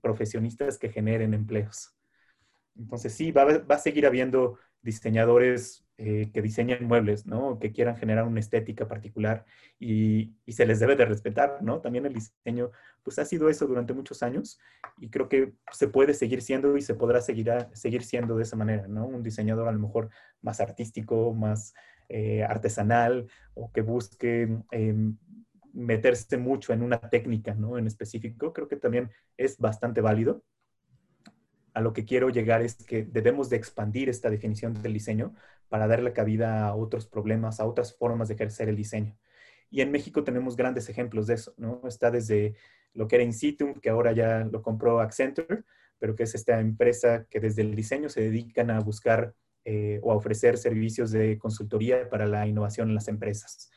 [0.00, 1.94] profesionistas que generen empleos.
[2.76, 7.58] Entonces sí, va, a seguir habiendo diseñadores eh, que diseñan muebles, ¿no?
[7.58, 9.44] Que quieran generar una estética particular
[9.80, 11.80] y, se les debe de respetar, ¿no?
[11.80, 12.70] También el diseño,
[13.02, 14.60] pues ha sido eso durante muchos años
[14.98, 18.54] y creo que se puede seguir siendo y se podrá seguir, seguir siendo de esa
[18.54, 19.06] manera, ¿no?
[19.06, 20.10] Un diseñador a lo mejor
[20.40, 21.74] más artístico, más
[22.08, 25.16] eh, artesanal o que busque em,
[25.72, 27.76] meterse mucho en una técnica, ¿no?
[27.76, 30.44] En específico, creo que también es bastante válido.
[31.78, 35.36] A lo que quiero llegar es que debemos de expandir esta definición del diseño
[35.68, 39.16] para darle cabida a otros problemas, a otras formas de ejercer el diseño.
[39.70, 41.80] Y en México tenemos grandes ejemplos de eso, ¿no?
[41.86, 42.56] Está desde
[42.94, 45.62] lo que era Insitum, que ahora ya lo compró Accenture,
[46.00, 50.10] pero que es esta empresa que desde el diseño se dedican a buscar eh, o
[50.10, 53.70] a ofrecer servicios de consultoría para la innovación en las empresas.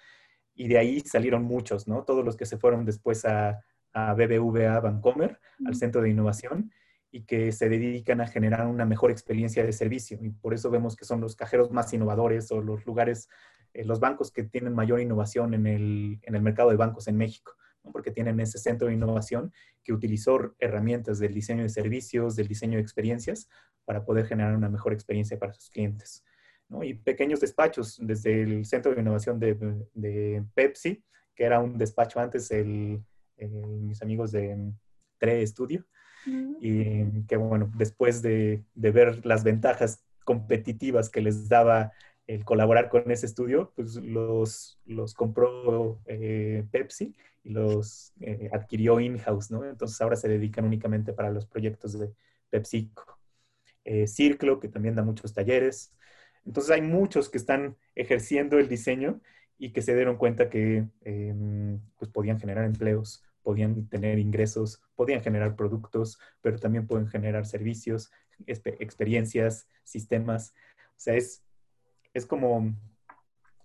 [0.56, 2.04] Y de ahí salieron muchos, ¿no?
[2.04, 6.72] Todos los que se fueron después a, a BBVA Bancomer, al Centro de Innovación,
[7.12, 10.18] y que se dedican a generar una mejor experiencia de servicio.
[10.22, 13.28] Y por eso vemos que son los cajeros más innovadores o los lugares,
[13.74, 17.18] eh, los bancos que tienen mayor innovación en el, en el mercado de bancos en
[17.18, 17.54] México
[17.92, 19.52] porque tienen ese centro de innovación
[19.84, 23.50] que utilizó herramientas del diseño de servicios, del diseño de experiencias,
[23.86, 26.24] para poder generar una mejor experiencia para sus clientes.
[26.84, 31.04] Y pequeños despachos, desde el centro de innovación de, Pepsi,
[31.36, 33.04] que era un despacho antes, el,
[33.38, 34.72] mis amigos de
[35.18, 35.86] TRE Studio,
[36.26, 41.92] y que bueno, después de, de ver las ventajas competitivas que les daba
[42.28, 49.00] el colaborar con ese estudio, pues los, los compró eh, Pepsi y los eh, adquirió
[49.00, 49.66] in-house, ¿no?
[49.66, 52.14] Entonces ahora se dedican únicamente para los proyectos de
[52.50, 53.20] PepsiCo.
[53.84, 55.94] Eh, Círculo, que también da muchos talleres.
[56.46, 59.20] Entonces hay muchos que están ejerciendo el diseño
[59.58, 65.22] y que se dieron cuenta que em, pues podían generar empleos, podían tener ingresos, podían
[65.22, 68.12] generar productos, pero también pueden generar servicios,
[68.46, 70.54] experiencias, sistemas.
[70.90, 71.44] O sea, es,
[72.14, 72.76] es como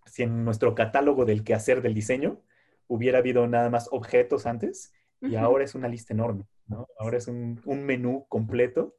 [0.06, 2.40] si en nuestro catálogo del quehacer del diseño
[2.88, 6.88] hubiera habido nada más objetos antes y ahora es una lista enorme, ¿no?
[6.98, 8.96] Ahora es un, menú completo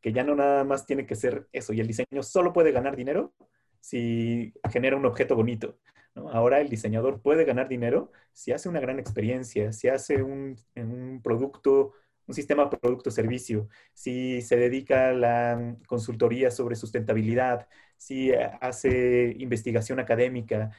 [0.00, 2.96] que ya no nada más tiene que ser eso y el diseño solo puede ganar
[2.96, 3.34] dinero
[3.80, 5.78] si genera un objeto bonito.
[6.14, 6.30] ¿No?
[6.30, 11.20] Ahora el diseñador puede ganar dinero si hace una gran experiencia, si hace un, un
[11.22, 11.92] producto,
[12.26, 20.70] un sistema producto-servicio, si se dedica a la consultoría sobre sustentabilidad, si hace investigación académica,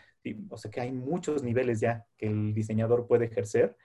[0.49, 3.75] o sea que hay muchos niveles ya que el diseñador puede ejercer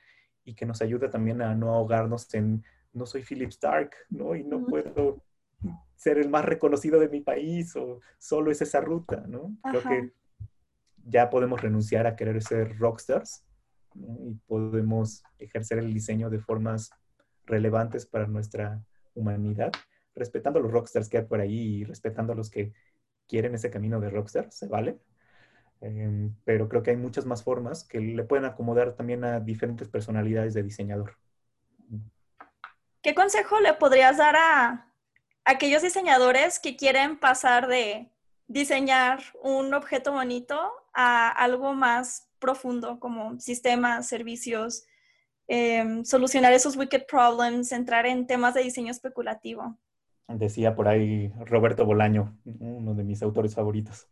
[0.45, 4.35] y que nos ayuda también a no ahogarnos en no soy Philip Stark, ¿no?
[4.35, 5.23] Y no puedo
[5.95, 9.57] ser el más reconocido de mi país o solo es esa ruta, ¿no?
[9.63, 10.13] Creo que
[11.05, 13.45] ya podemos renunciar a querer ser rockstars
[13.95, 16.91] y podemos ejercer el diseño de formas
[17.47, 18.83] relevantes para nuestra
[19.15, 19.73] humanidad,
[20.15, 22.73] respetando a los rockstars que hay por ahí y respetando a los que
[23.27, 24.99] quieren ese camino de rockstar, se vale.
[25.81, 29.89] Em, pero creo que hay muchas más formas que le pueden acomodar también a diferentes
[29.89, 31.17] personalidades de diseñador.
[33.03, 34.93] ¿Qué consejo le podrías dar a
[35.45, 38.11] aquellos diseñadores que quieren pasar de
[38.47, 44.85] diseñar un objeto bonito a algo más profundo como sistemas, servicios,
[45.49, 49.79] em, solucionar esos wicked problems, entrar en temas de diseño especulativo?
[50.29, 54.09] Decía por ahí Roberto Bolaño, uno de mis autores favoritos,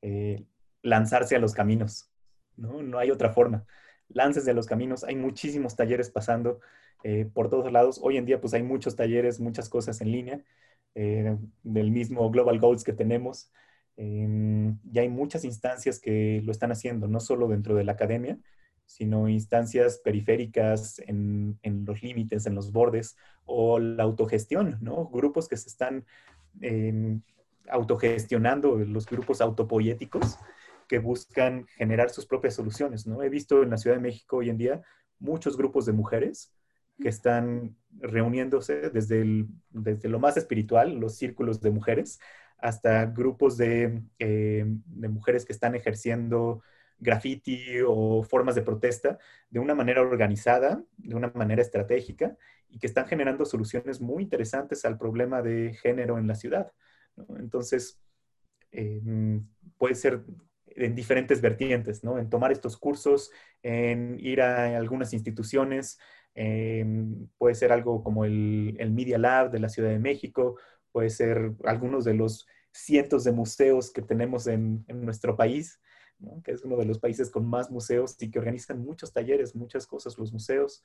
[0.00, 0.46] eh,
[0.82, 2.10] lanzarse a los caminos,
[2.56, 2.82] ¿no?
[2.82, 3.66] No hay otra forma.
[4.08, 6.60] Láncense a los caminos, hay muchísimos talleres pasando
[7.04, 8.00] eh, por todos lados.
[8.02, 10.44] Hoy en día pues hay muchos talleres, muchas cosas en línea,
[10.94, 13.52] eh, del mismo Global Goals que tenemos.
[14.00, 18.38] Em, y hay muchas instancias que lo están haciendo, no solo dentro de la academia,
[18.86, 25.08] sino instancias periféricas en, los límites, en los bordes, o la autogestión, ¿no?
[25.08, 26.06] Grupos que se están
[26.60, 27.22] em,
[27.68, 30.38] autogestionando, los grupos autopoéticos,
[30.86, 33.24] que buscan generar sus propias soluciones, ¿no?
[33.24, 34.80] He visto en la Ciudad de México hoy en día
[35.18, 36.54] muchos grupos de mujeres
[37.00, 42.20] que están reuniéndose desde, desde lo más espiritual, los círculos de mujeres,
[42.58, 46.62] hasta grupos de, eh, de mujeres que están ejerciendo
[46.98, 49.18] graffiti o formas de protesta
[49.50, 52.36] de una manera organizada, de una manera estratégica
[52.68, 56.72] y que están generando soluciones muy interesantes al problema de género en la ciudad.
[57.38, 58.00] Entonces,
[58.72, 59.46] em,
[59.78, 60.22] puede ser
[60.66, 62.18] en diferentes vertientes, ¿no?
[62.18, 63.30] En tomar estos cursos,
[63.62, 65.98] en ir a algunas instituciones,
[66.34, 70.56] em, puede ser algo como el Media Lab de la Ciudad de México,
[70.98, 75.80] puede ser algunos de los cientos de museos que tenemos en, en nuestro país,
[76.42, 79.86] que es uno de los países con más museos y que organizan muchos talleres, muchas
[79.86, 80.82] cosas, los museos.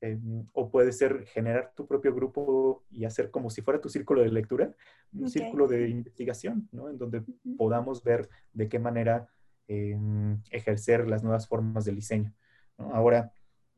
[0.00, 4.22] Em, o puede ser generar tu propio grupo y hacer como si fuera tu círculo
[4.22, 4.74] de lectura,
[5.12, 6.90] un círculo de investigación, ¿no?
[6.90, 7.22] En donde
[7.56, 9.28] podamos ver de qué manera
[9.68, 12.34] em, ejercer las nuevas formas del diseño.
[12.78, 13.32] Ahora,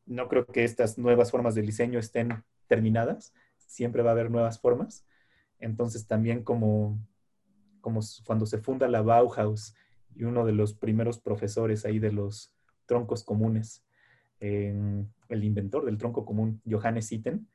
[0.06, 4.58] no creo que estas nuevas formas del diseño estén terminadas, siempre va a haber nuevas
[4.58, 5.04] formas.
[5.58, 6.98] Entonces, también como,
[7.80, 9.74] como cuando se funda la Bauhaus
[10.14, 12.52] y uno de los primeros profesores ahí de los
[12.86, 13.84] troncos comunes
[14.40, 17.48] el inventor del tronco común, Johannes Itten,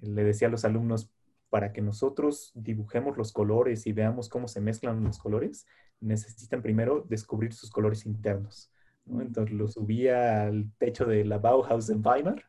[0.00, 1.12] le decía a los alumnos,
[1.50, 5.66] para que nosotros dibujemos los colores y veamos cómo se mezclan los colores,
[5.98, 8.70] necesitan primero descubrir sus colores internos.
[9.06, 12.44] Entonces los subía al techo de la Bauhaus en Weimar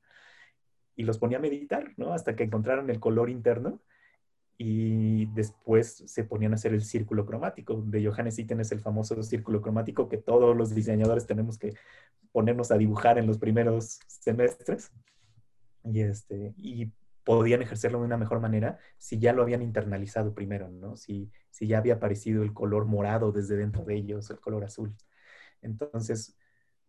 [0.97, 2.11] y los ponía a meditar, ¿no?
[2.11, 3.81] Hasta que encontraran el color interno
[4.61, 7.81] y después se ponían a hacer el círculo cromático.
[7.81, 11.75] De Johannes Itten es el famoso círculo cromático que todos los diseñadores tenemos que
[12.33, 14.91] ponernos a dibujar en los primeros semestres.
[15.85, 16.91] Y, este, y
[17.23, 20.97] podían ejercerlo de una mejor manera si ya lo habían internalizado primero, ¿no?
[20.97, 24.93] Si, si ya había aparecido el color morado desde dentro de ellos, el color azul.
[25.61, 26.37] Entonces,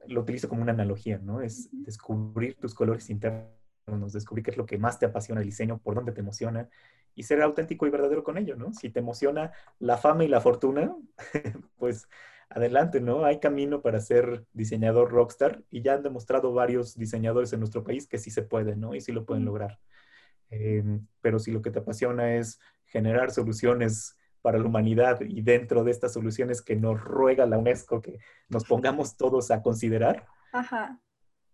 [0.08, 1.40] lo utilizo como una analogía, ¿no?
[1.40, 5.78] Es descubrir tus colores internos, descubrir qué es lo que más te apasiona el diseño,
[5.78, 6.68] por dónde te emociona
[7.14, 8.72] y ser auténtico y verdadero con ello, ¿no?
[8.72, 10.94] Si te emociona la fama y la fortuna,
[11.78, 12.08] pues
[12.48, 13.24] adelante, ¿no?
[13.24, 18.06] Hay camino para ser diseñador rockstar y ya han demostrado varios diseñadores en nuestro país
[18.08, 18.94] que sí se puede, ¿no?
[18.94, 19.78] Y sí lo pueden lograr.
[20.50, 25.84] Em, pero si lo que te apasiona es generar soluciones para la humanidad y dentro
[25.84, 28.18] de estas soluciones que nos ruega la UNESCO que
[28.48, 30.26] nos pongamos todos a considerar,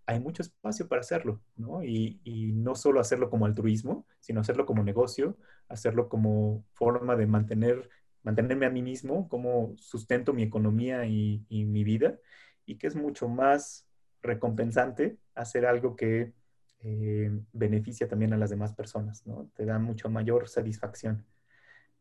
[0.07, 1.83] hay mucho espacio para hacerlo, ¿no?
[1.83, 2.21] Y,
[2.55, 5.37] no solo hacerlo como altruismo, sino hacerlo como negocio,
[5.69, 7.91] hacerlo como forma de mantener,
[8.23, 12.19] mantenerme a mí mismo, como sustento mi economía y, y mi vida,
[12.65, 13.87] y que es mucho más
[14.23, 16.33] recompensante hacer algo que
[16.81, 19.51] eh, beneficia también a las demás personas, ¿no?
[19.55, 21.27] Te da mucho mayor satisfacción.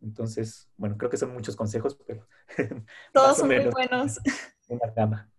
[0.01, 2.27] Entonces, bueno, creo que son muchos consejos, pero...
[3.13, 4.19] Todos son muy buenos.
[4.67, 5.31] Una gama.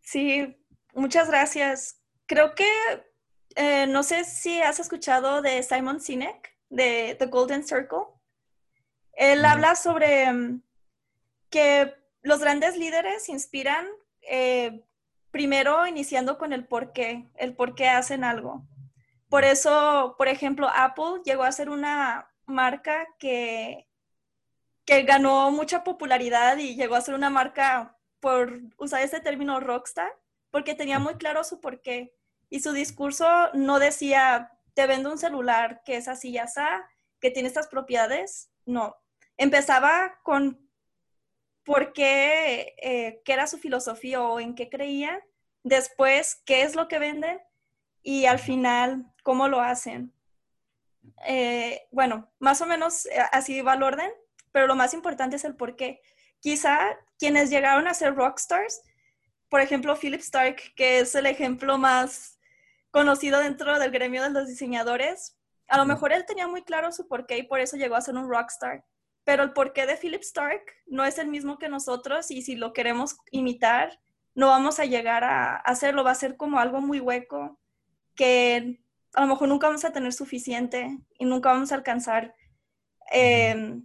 [0.00, 0.56] Sí,
[0.94, 2.03] muchas gracias.
[2.26, 2.66] Creo que,
[3.56, 8.06] eh, no sé si has escuchado de Simon Sinek, de The Golden Circle.
[9.12, 10.62] Él habla sobre mm,
[11.50, 13.86] que los grandes líderes inspiran
[14.22, 14.82] eh,
[15.30, 18.66] primero iniciando con el por qué, el por qué hacen algo.
[19.28, 23.86] Por eso, por ejemplo, Apple llegó a ser una marca que
[24.84, 30.10] que ganó mucha popularidad y llegó a ser una marca por usar ese término rockstar,
[30.54, 32.14] porque tenía muy claro su porqué.
[32.48, 36.60] Y su discurso no decía, te vendo un celular que es así y así,
[37.18, 38.52] que tiene estas propiedades.
[38.64, 38.94] No.
[39.36, 40.70] Empezaba con
[41.64, 45.20] por qué, eh, qué era su filosofía o en qué creía.
[45.64, 47.40] Después, qué es lo que venden.
[48.04, 50.12] Y al final, cómo lo hacen.
[51.26, 54.12] Eh, bueno, más o menos eh, así va el orden
[54.54, 56.00] pero lo más importante es el por qué.
[56.38, 56.78] Quizá
[57.18, 58.82] quienes llegaron a ser rockstars,
[59.54, 62.40] por ejemplo, Philip Stark, que es el ejemplo más
[62.90, 65.38] conocido dentro del gremio de los diseñadores,
[65.68, 68.16] a lo mejor él tenía muy claro su porqué y por eso llegó a ser
[68.16, 68.84] un rockstar.
[69.22, 72.72] Pero el porqué de Philip Stark no es el mismo que nosotros y si lo
[72.72, 74.00] queremos imitar,
[74.34, 76.02] no vamos a llegar a hacerlo.
[76.02, 77.60] Va a ser como algo muy hueco
[78.16, 78.80] que
[79.12, 82.34] a lo mejor nunca vamos a tener suficiente y nunca vamos a alcanzar
[83.12, 83.80] eh,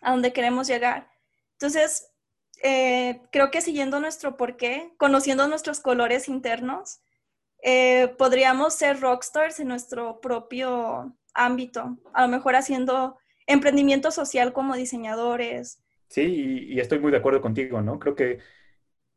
[0.00, 1.10] a donde queremos llegar.
[1.52, 2.09] Entonces,
[2.62, 7.00] eh, creo que siguiendo nuestro porqué, conociendo nuestros colores internos,
[7.62, 14.76] eh, podríamos ser rockstars en nuestro propio ámbito, a lo mejor haciendo emprendimiento social como
[14.76, 15.82] diseñadores.
[16.08, 17.98] Sí, y, y, estoy muy de acuerdo contigo, ¿no?
[17.98, 18.40] Creo que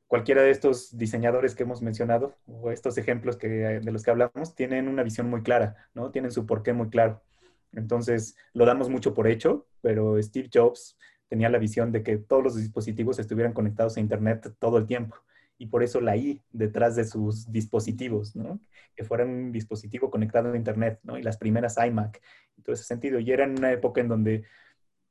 [0.08, 4.54] cualquiera de estos diseñadores que hemos mencionado o estos ejemplos que, de los que hablamos
[4.54, 6.12] tienen una visión muy clara, ¿no?
[6.12, 7.24] Tienen su porqué muy claro.
[7.72, 10.98] Entonces, lo damos mucho por hecho, pero Steve Jobs
[11.34, 15.16] tenía la visión de que todos los dispositivos estuvieran conectados a Internet todo el tiempo.
[15.58, 18.60] Y por eso la I detrás de sus dispositivos, ¿no?
[18.96, 21.18] Que fueran un dispositivo conectado a Internet, ¿no?
[21.18, 22.22] Y las primeras iMac,
[22.56, 23.18] en todo ese sentido.
[23.18, 24.44] Y era en una época en donde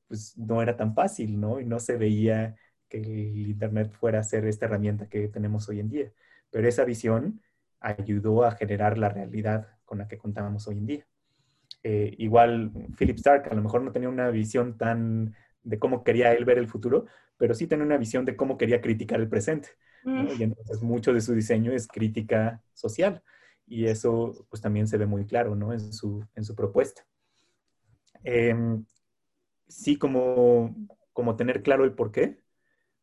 [0.06, 1.58] pues, no era tan fácil, ¿no?
[1.58, 2.54] Y no se veía
[2.88, 6.12] que el Internet fuera a ser esta herramienta que tenemos hoy en día.
[6.50, 7.42] Pero esa visión
[7.80, 11.06] ayudó a generar la realidad con la que contamos hoy en día.
[11.82, 16.32] Eh, igual Philip Stark a lo mejor no tenía una visión tan de cómo quería
[16.32, 17.06] él ver el futuro,
[17.36, 19.70] pero sí tenía una visión de cómo quería criticar el presente.
[20.04, 20.26] Mm.
[20.38, 23.22] Y entonces mucho de su diseño es crítica social.
[23.66, 25.72] Y eso pues también se ve muy claro ¿no?
[25.72, 27.06] en, su, en su propuesta.
[28.24, 28.84] Em,
[29.68, 30.74] sí, como,
[31.12, 32.40] como tener claro el por qué,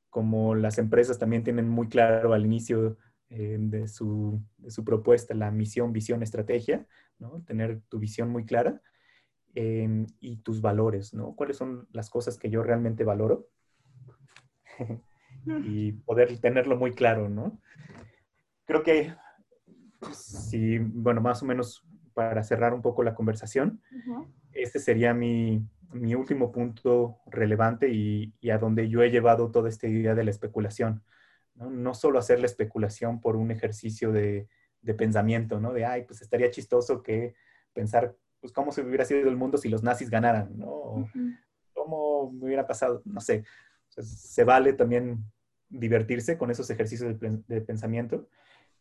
[0.10, 2.98] como las empresas también tienen muy claro al inicio
[3.30, 6.88] eh, de, su, de, su, propuesta, la misión, visión, estrategia,
[7.20, 7.44] ¿no?
[7.46, 8.82] Tener tu visión muy clara
[9.60, 11.36] em, y tus valores, ¿no?
[11.36, 13.48] ¿Cuáles son las cosas que yo realmente valoro?
[15.46, 17.60] y poder tenerlo muy claro, ¿no?
[18.66, 19.14] Creo que,
[20.14, 23.82] si, bueno, más o menos para cerrar un poco la conversación,
[24.54, 29.70] este sería mi, mi, último punto relevante y, y, a donde yo he llevado toda
[29.70, 31.04] esta idea de la especulación.
[31.68, 31.94] ¿no?
[31.94, 34.48] solo hacer la especulación por un ejercicio de,
[34.98, 35.74] pensamiento, ¿no?
[35.74, 37.36] De, ay, pues estaría chistoso que
[37.74, 41.10] pensar, pues, cómo se hubiera sido el mundo si los nazis ganaran, ¿no?
[41.74, 43.02] ¿Cómo hubiera pasado?
[43.06, 43.44] No sé.
[43.90, 45.24] se vale también
[45.70, 48.28] divertirse con esos ejercicios de, pensamiento,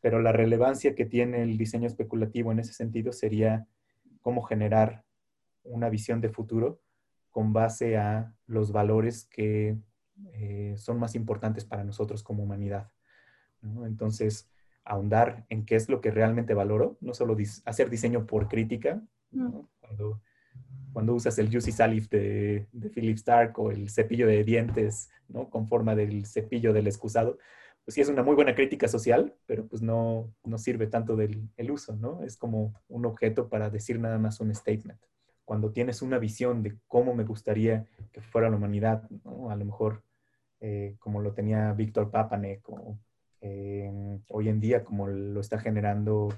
[0.01, 3.67] pero la relevancia que tiene el diseño especulativo en ese sentido sería
[4.23, 5.05] cómo generar
[5.65, 6.81] una visión de futuro
[7.31, 9.77] con base a los valores que
[10.33, 12.91] eh, son más importantes para nosotros como humanidad.
[13.63, 14.49] Entonces,
[14.85, 17.37] ahondar en qué es lo que realmente valoro, no solo
[17.67, 20.21] hacer diseño por crítica, cuando,
[20.93, 25.51] cuando, usas el Juicy Salif de, de, Philip Stark o el cepillo de dientes ¿no?
[25.51, 27.39] con forma del cepillo del excusado,
[27.89, 31.49] pues sí es una muy buena crítica social, pero pues no, no sirve tanto del
[31.57, 32.23] el uso, ¿no?
[32.23, 35.01] Es como un objeto para decir nada más un statement.
[35.47, 39.51] Cuando tienes una visión de cómo me gustaría que fuera la humanidad, ¿no?
[39.51, 40.03] a lo mejor
[40.61, 42.99] eh, como lo tenía Víctor Papanek o
[43.41, 43.91] eh,
[44.29, 46.29] hoy en día como lo está generando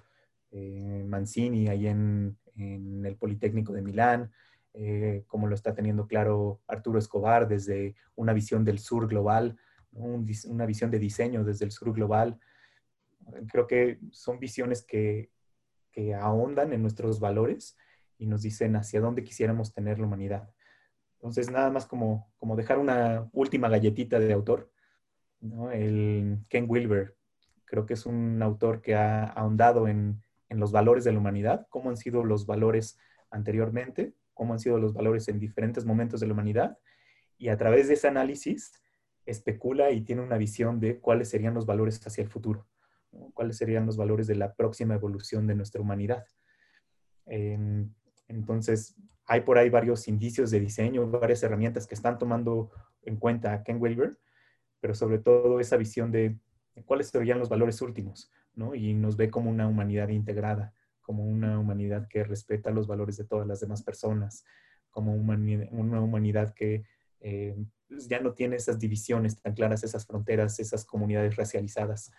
[0.53, 4.31] eh, Mancini ahí en, en, el Politécnico de Milán,
[5.27, 9.59] como lo está teniendo claro Arturo Escobar desde una visión del sur global,
[9.93, 12.39] una visión de diseño desde el sur global.
[13.51, 15.31] Creo que son visiones que,
[15.91, 17.77] que ahondan en nuestros valores
[18.19, 20.51] y nos dicen hacia dónde quisiéramos tener la humanidad.
[21.15, 24.71] Entonces, nada más como, como dejar una última galletita de autor.
[25.73, 27.17] El Ken Wilber,
[27.65, 31.67] creo que es un autor que ha ahondado en, en, los valores de la humanidad,
[31.71, 32.99] cómo han sido los valores
[33.31, 36.79] anteriormente, cómo han sido los valores en diferentes momentos de la humanidad,
[37.39, 38.73] y a través de ese análisis
[39.25, 42.67] especula y tiene una visión de cuáles serían los valores hacia el futuro,
[43.33, 46.27] cuáles serían los valores de la próxima evolución de nuestra humanidad.
[48.29, 48.97] entonces,
[49.27, 52.71] hay por ahí varios indicios de diseño, varias herramientas que están tomando
[53.03, 54.19] en cuenta Ken Wilber,
[54.81, 56.37] pero sobre todo esa visión de
[56.85, 58.75] cuáles serían los valores últimos, ¿no?
[58.75, 63.25] Y nos ve como una humanidad integrada, como una humanidad que respeta los valores de
[63.25, 64.45] todas las demás personas,
[64.91, 66.85] como una humanidad que
[67.21, 67.57] eh,
[67.89, 72.13] pues ya no tiene esas divisiones tan claras, esas fronteras, esas comunidades racializadas,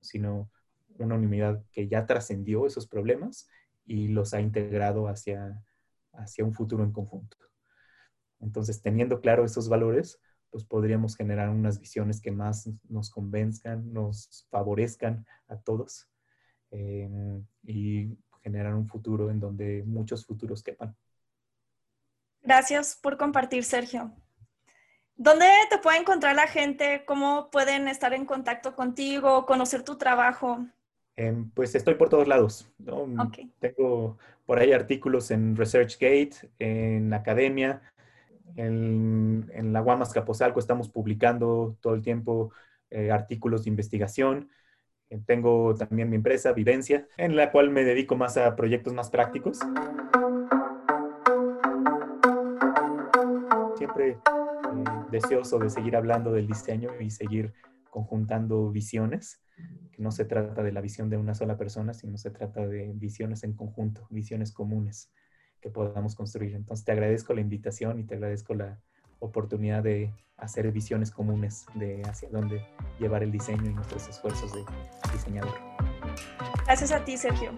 [0.00, 0.50] sino
[0.98, 3.48] una humanidad que ya trascendió esos problemas
[3.84, 5.62] y los ha integrado hacia,
[6.12, 7.36] hacia un futuro en conjunto.
[8.40, 10.18] Entonces, teniendo claro esos valores,
[10.50, 16.08] pues podríamos generar unas visiones que más nos convenzcan, nos favorezcan a todos
[16.70, 20.96] em, y generar un futuro en donde muchos futuros quepan.
[22.42, 24.12] Gracias por compartir, Sergio.
[25.16, 27.04] ¿Dónde te puede encontrar la gente?
[27.06, 30.66] ¿Cómo pueden estar en contacto contigo, conocer tu trabajo?
[31.16, 32.66] Em, pues estoy por todos lados.
[33.58, 37.82] Tengo por ahí artículos en ResearchGate, en Academia,
[38.56, 42.52] en, la Guamas Capozalco estamos publicando todo el tiempo
[42.90, 44.50] eh, artículos de investigación.
[45.08, 49.10] Eh, tengo también mi empresa, Vivencia, en la cual me dedico más a proyectos más
[49.10, 49.58] prácticos.
[53.76, 54.18] Siempre eh,
[55.10, 57.52] deseoso de seguir hablando del diseño y seguir
[57.90, 59.40] conjuntando visiones
[59.98, 63.44] no se trata de la visión de una sola persona, sino se trata de visiones
[63.44, 65.10] en conjunto, visiones comunes
[65.60, 66.54] que podamos construir.
[66.54, 68.78] Entonces te agradezco la invitación y te agradezco la
[69.18, 72.66] oportunidad de hacer visiones comunes de hacia dónde
[72.98, 74.64] llevar el diseño y nuestros esfuerzos de
[75.12, 75.54] diseñador.
[76.64, 77.52] Gracias a ti, Sergio.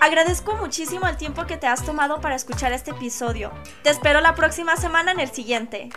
[0.00, 3.52] Agradezco muchísimo el tiempo que te has tomado para escuchar este episodio.
[3.82, 5.90] Te espero la próxima semana en el siguiente.